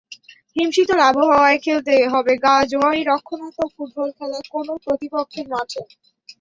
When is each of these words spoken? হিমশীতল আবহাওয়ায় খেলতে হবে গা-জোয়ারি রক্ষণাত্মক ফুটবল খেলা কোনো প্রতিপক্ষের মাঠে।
হিমশীতল 0.55 0.99
আবহাওয়ায় 1.09 1.59
খেলতে 1.65 1.93
হবে 2.13 2.33
গা-জোয়ারি 2.43 3.01
রক্ষণাত্মক 3.05 3.69
ফুটবল 3.75 4.09
খেলা 4.17 4.39
কোনো 4.53 4.71
প্রতিপক্ষের 4.85 5.45
মাঠে। 5.49 5.81